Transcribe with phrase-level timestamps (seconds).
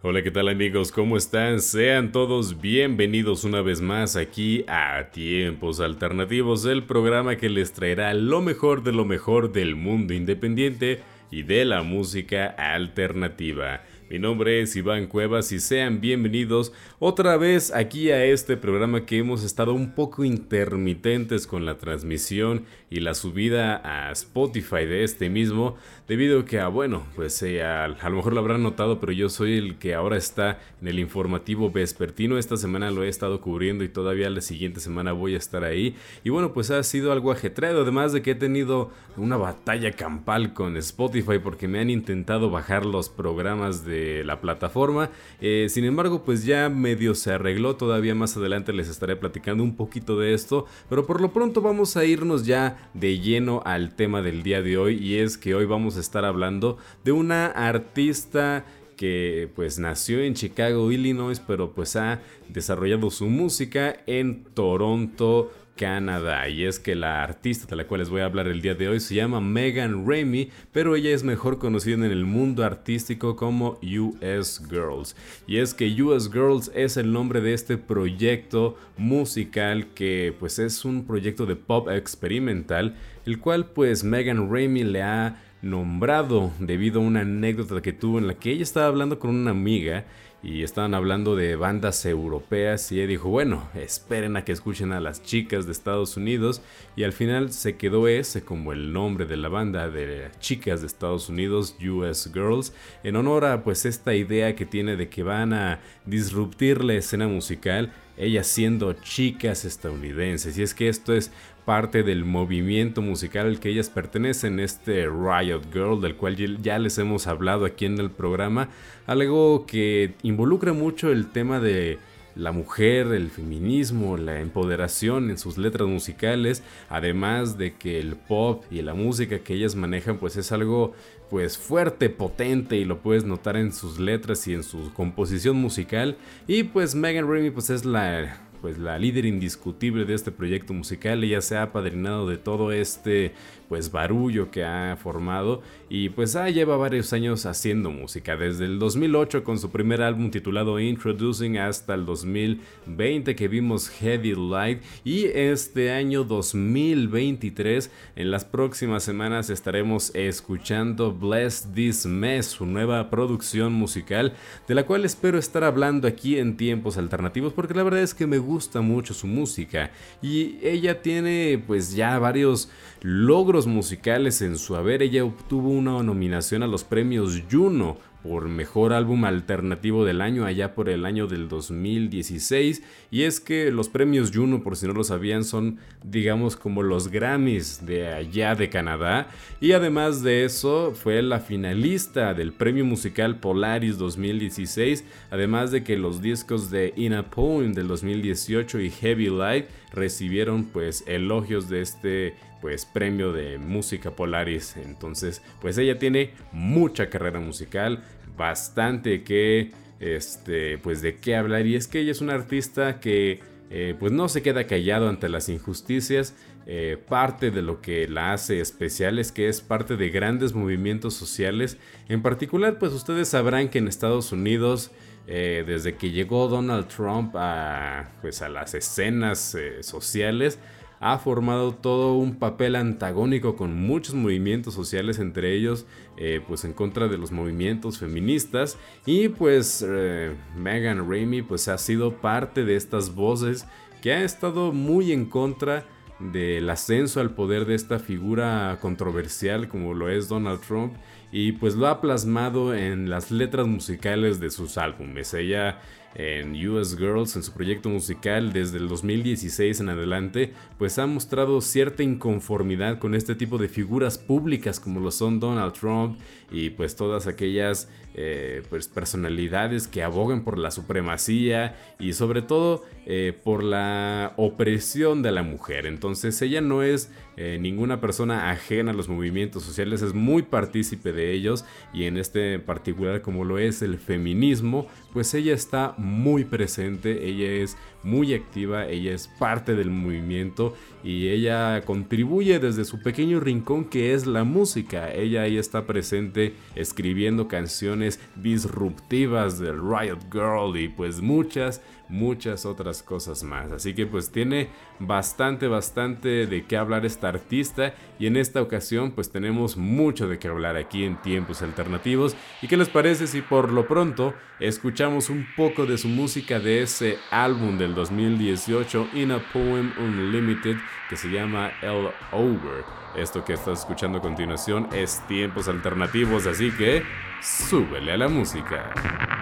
[0.00, 0.92] Hola, ¿qué tal amigos?
[0.92, 1.60] ¿Cómo están?
[1.60, 8.14] Sean todos bienvenidos una vez más aquí a Tiempos Alternativos, el programa que les traerá
[8.14, 11.00] lo mejor de lo mejor del mundo independiente
[11.32, 13.82] y de la música alternativa.
[14.10, 19.18] Mi nombre es Iván Cuevas y sean bienvenidos otra vez aquí a este programa que
[19.18, 25.28] hemos estado un poco intermitentes con la transmisión y la subida a Spotify de este
[25.28, 25.76] mismo,
[26.06, 29.28] debido a que, ah, bueno, pues eh, a, lo mejor lo habrán notado, pero yo
[29.28, 32.38] soy el que ahora está en el informativo vespertino.
[32.38, 35.96] Esta semana lo he estado cubriendo y todavía la siguiente semana voy a estar ahí.
[36.24, 40.54] Y bueno, pues ha sido algo ajetreado, además de que he tenido una batalla campal
[40.54, 45.10] con Spotify porque me han intentado bajar los programas de la plataforma.
[45.40, 47.76] Eh, sin embargo, pues ya medio se arregló.
[47.76, 50.66] Todavía más adelante les estaré platicando un poquito de esto.
[50.88, 54.78] Pero por lo pronto vamos a irnos ya de lleno al tema del día de
[54.78, 54.96] hoy.
[54.96, 58.64] Y es que hoy vamos a estar hablando de una artista
[58.98, 66.48] que pues nació en Chicago, Illinois, pero pues ha desarrollado su música en Toronto, Canadá.
[66.48, 68.88] Y es que la artista de la cual les voy a hablar el día de
[68.88, 73.78] hoy se llama Megan Raimi, pero ella es mejor conocida en el mundo artístico como
[73.82, 75.14] US Girls.
[75.46, 80.84] Y es que US Girls es el nombre de este proyecto musical que pues es
[80.84, 87.04] un proyecto de pop experimental, el cual pues Megan Raimi le ha nombrado debido a
[87.04, 90.04] una anécdota que tuvo en la que ella estaba hablando con una amiga
[90.40, 95.00] y estaban hablando de bandas europeas y ella dijo, bueno, esperen a que escuchen a
[95.00, 96.62] las chicas de Estados Unidos
[96.94, 100.86] y al final se quedó ese como el nombre de la banda de chicas de
[100.86, 102.72] Estados Unidos, US Girls,
[103.02, 107.26] en honor a pues esta idea que tiene de que van a disruptir la escena
[107.26, 110.58] musical ellas siendo chicas estadounidenses.
[110.58, 111.30] Y es que esto es
[111.68, 116.96] parte del movimiento musical al que ellas pertenecen, este Riot Girl, del cual ya les
[116.96, 118.70] hemos hablado aquí en el programa,
[119.06, 121.98] algo que involucra mucho el tema de
[122.36, 128.64] la mujer, el feminismo, la empoderación en sus letras musicales, además de que el pop
[128.70, 130.94] y la música que ellas manejan pues es algo
[131.28, 136.16] pues fuerte, potente y lo puedes notar en sus letras y en su composición musical.
[136.46, 141.22] Y pues Megan Raimi pues es la pues la líder indiscutible de este proyecto musical,
[141.24, 143.32] ella se ha apadrinado de todo este
[143.68, 145.62] pues barullo que ha formado.
[145.88, 150.30] Y pues ah, lleva varios años haciendo música, desde el 2008 con su primer álbum
[150.30, 154.82] titulado Introducing hasta el 2020 que vimos Heavy Light.
[155.04, 163.10] Y este año 2023 en las próximas semanas estaremos escuchando Bless This Mess, su nueva
[163.10, 164.34] producción musical
[164.66, 168.26] de la cual espero estar hablando aquí en tiempos alternativos porque la verdad es que
[168.26, 169.90] me gusta mucho su música.
[170.22, 175.02] Y ella tiene pues ya varios logros musicales en su haber.
[175.02, 180.74] Ella obtuvo una nominación a los premios Juno por Mejor Álbum Alternativo del Año allá
[180.74, 182.82] por el año del 2016.
[183.10, 187.08] Y es que los premios Juno, por si no lo sabían, son digamos como los
[187.08, 189.28] Grammys de allá de Canadá.
[189.60, 195.04] Y además de eso, fue la finalista del Premio Musical Polaris 2016.
[195.30, 200.64] Además de que los discos de In a Poem del 2018 y Heavy Light recibieron
[200.64, 204.76] pues elogios de este pues premio de música Polaris.
[204.76, 208.04] Entonces, pues ella tiene mucha carrera musical,
[208.36, 213.40] bastante que este pues de qué hablar y es que ella es una artista que
[213.70, 216.34] eh, pues no se queda callado ante las injusticias.
[216.70, 221.14] Eh, parte de lo que la hace especial es que es parte de grandes movimientos
[221.14, 221.78] sociales.
[222.08, 224.90] En particular, pues ustedes sabrán que en Estados Unidos,
[225.28, 230.58] eh, desde que llegó Donald Trump a, pues, a las escenas sociales,
[231.00, 235.86] ha formado todo un papel antagónico con muchos movimientos sociales, entre ellos
[236.16, 238.76] eh, pues en contra de los movimientos feministas.
[239.06, 243.66] Y pues eh, Megan Raimi pues ha sido parte de estas voces
[244.02, 245.84] que ha estado muy en contra
[246.18, 250.94] del ascenso al poder de esta figura controversial como lo es Donald Trump
[251.30, 255.34] y pues lo ha plasmado en las letras musicales de sus álbumes.
[255.34, 255.78] Ella
[256.14, 261.60] en US Girls, en su proyecto musical desde el 2016 en adelante, pues ha mostrado
[261.60, 266.18] cierta inconformidad con este tipo de figuras públicas como lo son Donald Trump
[266.50, 272.84] y pues todas aquellas eh, pues personalidades que abogan por la supremacía y sobre todo
[273.06, 275.86] eh, por la opresión de la mujer.
[275.86, 281.12] Entonces ella no es eh, ninguna persona ajena a los movimientos sociales, es muy partícipe
[281.12, 286.44] de ellos y en este particular como lo es el feminismo, pues ella está muy
[286.44, 293.02] presente, ella es muy activa, ella es parte del movimiento y ella contribuye desde su
[293.02, 295.12] pequeño rincón que es la música.
[295.12, 303.02] Ella ahí está presente escribiendo canciones disruptivas del Riot Girl y pues muchas, muchas otras
[303.02, 303.72] cosas más.
[303.72, 304.68] Así que pues tiene
[305.00, 310.38] bastante, bastante de qué hablar esta artista y en esta ocasión pues tenemos mucho de
[310.38, 312.36] qué hablar aquí en tiempos alternativos.
[312.62, 316.82] ¿Y qué les parece si por lo pronto escuchamos un poco de su música de
[316.82, 320.76] ese álbum del 2018 In a Poem Unlimited
[321.08, 322.84] que se llama El Over?
[323.16, 327.02] Esto que estás escuchando a continuación es tiempos alternativos, así que
[327.40, 329.37] súbele a la música.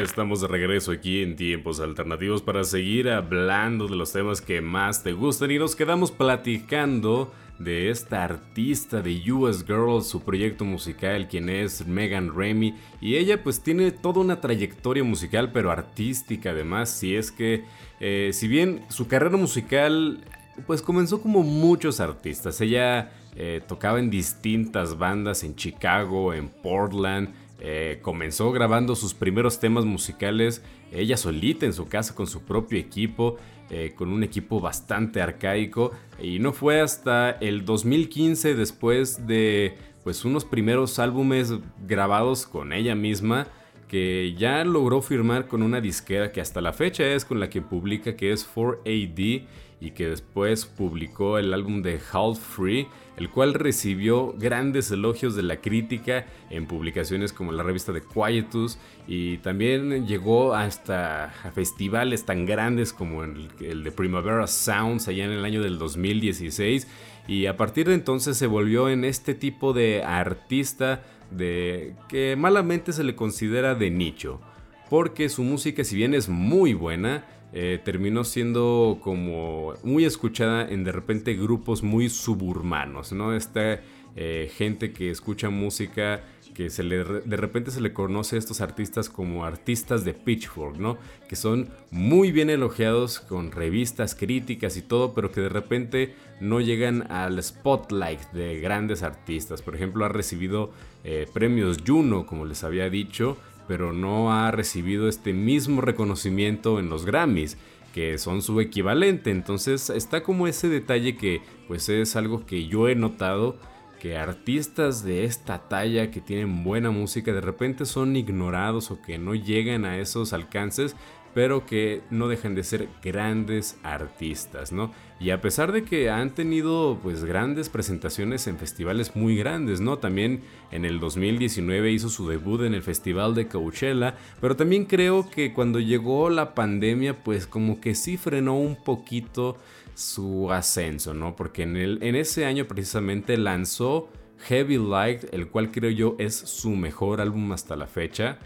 [0.00, 5.02] Estamos de regreso aquí en Tiempos Alternativos para seguir hablando de los temas que más
[5.02, 11.28] te gustan y nos quedamos platicando de esta artista de US Girls, su proyecto musical,
[11.28, 16.90] quien es Megan Remy, y ella pues tiene toda una trayectoria musical pero artística además,
[16.90, 17.64] si es que,
[18.00, 20.24] eh, si bien su carrera musical
[20.66, 27.34] pues comenzó como muchos artistas, ella eh, tocaba en distintas bandas en Chicago, en Portland,
[27.64, 32.76] eh, comenzó grabando sus primeros temas musicales ella solita en su casa con su propio
[32.76, 33.36] equipo,
[33.70, 35.92] eh, con un equipo bastante arcaico.
[36.20, 41.54] Y no fue hasta el 2015, después de pues unos primeros álbumes
[41.86, 43.46] grabados con ella misma,
[43.86, 47.62] que ya logró firmar con una disquera que hasta la fecha es con la que
[47.62, 49.46] publica, que es 4AD
[49.82, 52.86] y que después publicó el álbum de Half Free,
[53.16, 58.78] el cual recibió grandes elogios de la crítica en publicaciones como la revista de Quietus
[59.08, 65.32] y también llegó hasta festivales tan grandes como el, el de Primavera Sounds allá en
[65.32, 66.86] el año del 2016
[67.26, 71.02] y a partir de entonces se volvió en este tipo de artista
[71.32, 74.40] de que malamente se le considera de nicho
[74.88, 80.84] porque su música si bien es muy buena eh, terminó siendo como muy escuchada en
[80.84, 83.34] de repente grupos muy suburbanos, ¿no?
[83.34, 83.80] Esta
[84.16, 86.22] eh, gente que escucha música
[86.54, 90.76] que se le, de repente se le conoce a estos artistas como artistas de Pitchfork,
[90.76, 90.98] ¿no?
[91.28, 96.60] Que son muy bien elogiados con revistas, críticas y todo, pero que de repente no
[96.60, 99.62] llegan al spotlight de grandes artistas.
[99.62, 100.72] Por ejemplo, ha recibido
[101.04, 103.38] eh, premios Juno, como les había dicho,
[103.68, 107.56] pero no ha recibido este mismo reconocimiento en los Grammys
[107.92, 109.30] que son su equivalente.
[109.30, 113.56] Entonces está como ese detalle que pues es algo que yo he notado
[114.02, 119.16] que artistas de esta talla que tienen buena música de repente son ignorados o que
[119.16, 120.96] no llegan a esos alcances
[121.34, 124.90] pero que no dejan de ser grandes artistas, ¿no?
[125.20, 129.98] Y a pesar de que han tenido pues grandes presentaciones en festivales muy grandes, ¿no?
[129.98, 135.30] También en el 2019 hizo su debut en el Festival de Coachella, pero también creo
[135.30, 139.56] que cuando llegó la pandemia pues como que sí frenó un poquito
[140.02, 141.36] su ascenso, ¿no?
[141.36, 144.08] Porque en, el, en ese año precisamente lanzó
[144.38, 148.38] Heavy Light, el cual creo yo es su mejor álbum hasta la fecha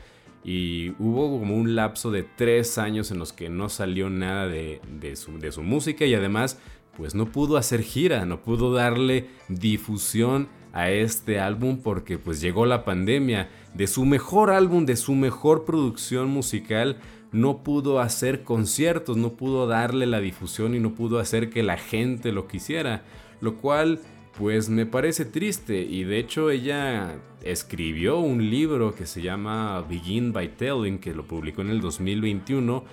[0.45, 4.81] y hubo como un lapso de tres años en los que no salió nada de,
[5.17, 6.61] su, de, su, música y además
[6.97, 12.65] pues no pudo hacer gira, no pudo darle difusión a este álbum porque pues llegó
[12.65, 13.49] la pandemia.
[13.75, 16.99] De su mejor álbum, de su mejor producción musical,
[17.33, 21.77] no pudo hacer conciertos, no pudo darle la difusión y no pudo hacer que la
[21.77, 23.05] gente lo quisiera.
[23.41, 24.01] Lo cual
[24.39, 30.33] pues me parece triste y de hecho ella escribió un libro que se llama Begin
[30.33, 32.85] by Telling que lo publicó en el 2021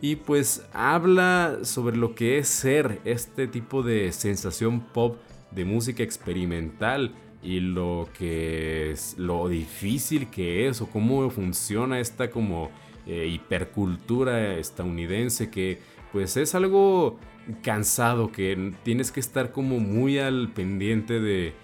[0.00, 5.18] y pues habla sobre lo que es ser este tipo de sensación pop
[5.52, 12.30] de música experimental y lo que es lo difícil que es o cómo funciona esta
[12.30, 12.70] como
[13.08, 15.80] eh, hipercultura estadounidense que
[16.12, 17.18] pues es algo
[17.62, 21.54] cansado, que tienes que estar como muy al pendiente de,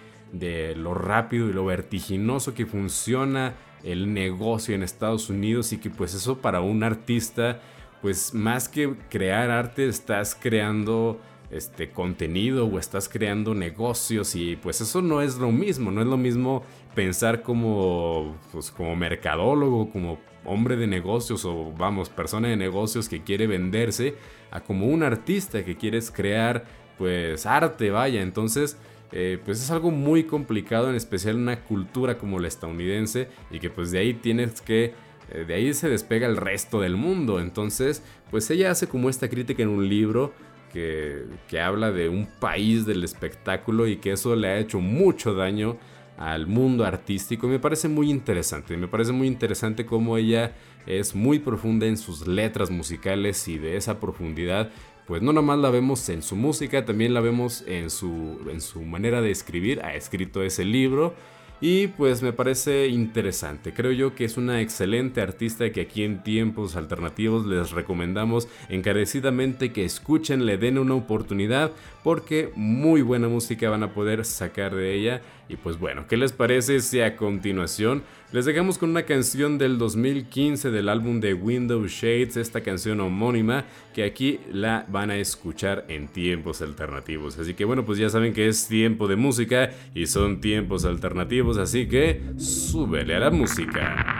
[0.76, 6.14] lo rápido y lo vertiginoso que funciona el negocio en Estados Unidos y que pues
[6.14, 7.60] eso para un artista,
[8.00, 11.20] pues más que crear arte, estás creando
[11.50, 16.06] este contenido o estás creando negocios y pues eso no es lo mismo, no es
[16.06, 22.56] lo mismo pensar como pues como mercadólogo, como hombre de negocios o vamos, persona de
[22.56, 24.14] negocios que quiere venderse
[24.50, 26.64] a como un artista que quieres crear
[26.98, 28.78] pues arte, vaya, entonces
[29.12, 33.60] eh, pues es algo muy complicado, en especial en una cultura como la estadounidense y
[33.60, 34.92] que pues de ahí tienes que
[35.30, 37.40] eh, de ahí se despega el resto del mundo.
[37.40, 40.32] Entonces, pues ella hace como esta crítica en un libro
[40.72, 45.34] que, que, habla de un país del espectáculo y que eso le ha hecho mucho
[45.34, 45.76] daño
[46.16, 47.46] al mundo artístico.
[47.48, 48.76] Me parece muy interesante.
[48.76, 50.54] Me parece muy interesante cómo ella
[50.86, 54.70] es muy profunda en sus letras musicales y de esa profundidad
[55.06, 58.82] pues no nomás la vemos en su música, también la vemos en su, en su
[58.82, 59.82] manera de escribir.
[59.84, 61.14] Ha escrito ese libro
[61.60, 63.72] y pues me parece interesante.
[63.72, 69.72] Creo yo que es una excelente artista que aquí en tiempos alternativos les recomendamos encarecidamente
[69.72, 74.94] que escuchen, le den una oportunidad porque muy buena música van a poder sacar de
[74.94, 75.22] ella.
[75.48, 78.02] Y pues bueno, ¿qué les parece si a continuación
[78.34, 83.64] les dejamos con una canción del 2015 del álbum de Window Shades, esta canción homónima
[83.94, 87.38] que aquí la van a escuchar en tiempos alternativos.
[87.38, 91.43] Así que bueno, pues ya saben que es tiempo de música y son tiempos alternativos,
[91.52, 94.13] así que súbele a la música.